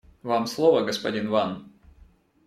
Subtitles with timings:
[0.23, 1.65] Вам слово, господин Ван.